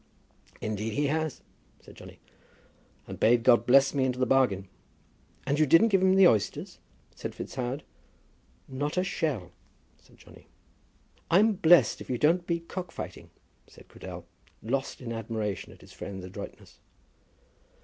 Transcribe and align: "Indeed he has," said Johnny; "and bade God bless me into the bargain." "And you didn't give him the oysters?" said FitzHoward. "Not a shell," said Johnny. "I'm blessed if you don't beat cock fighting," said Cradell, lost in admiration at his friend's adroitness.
"Indeed 0.61 0.93
he 0.93 1.05
has," 1.09 1.41
said 1.79 1.93
Johnny; 1.93 2.17
"and 3.05 3.19
bade 3.19 3.43
God 3.43 3.67
bless 3.67 3.93
me 3.93 4.03
into 4.03 4.17
the 4.17 4.25
bargain." 4.25 4.67
"And 5.45 5.59
you 5.59 5.67
didn't 5.67 5.89
give 5.89 6.01
him 6.01 6.15
the 6.15 6.27
oysters?" 6.27 6.79
said 7.13 7.35
FitzHoward. 7.35 7.83
"Not 8.67 8.97
a 8.97 9.03
shell," 9.03 9.51
said 10.01 10.17
Johnny. 10.17 10.47
"I'm 11.29 11.53
blessed 11.53 12.01
if 12.01 12.09
you 12.09 12.17
don't 12.17 12.47
beat 12.47 12.67
cock 12.67 12.89
fighting," 12.91 13.29
said 13.67 13.89
Cradell, 13.89 14.25
lost 14.63 15.01
in 15.01 15.13
admiration 15.13 15.71
at 15.71 15.81
his 15.81 15.93
friend's 15.93 16.25
adroitness. 16.25 16.79